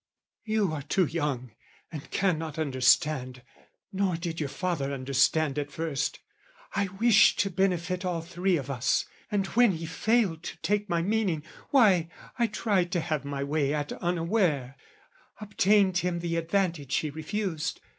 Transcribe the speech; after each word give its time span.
"You 0.45 0.73
are 0.73 0.81
too 0.81 1.05
young 1.05 1.51
and 1.91 2.09
cannot 2.09 2.57
understand, 2.57 3.43
"Nor 3.93 4.15
did 4.15 4.39
your 4.39 4.49
father 4.49 4.91
understand 4.91 5.59
at 5.59 5.69
first. 5.69 6.17
"I 6.75 6.87
wished 6.99 7.37
to 7.41 7.51
benefit 7.51 8.03
all 8.03 8.21
three 8.21 8.57
of 8.57 8.71
us, 8.71 9.05
"And 9.31 9.45
when 9.49 9.73
he 9.73 9.85
failed 9.85 10.41
to 10.41 10.57
take 10.63 10.89
my 10.89 11.03
meaning, 11.03 11.43
why, 11.69 12.09
"I 12.39 12.47
tried 12.47 12.91
to 12.93 12.99
have 12.99 13.23
my 13.23 13.43
way 13.43 13.75
at 13.75 13.91
unaware 13.93 14.75
"Obtained 15.39 15.97
him 15.99 16.17
the 16.19 16.35
advantage 16.35 16.95
he 16.95 17.11
refused. 17.11 17.79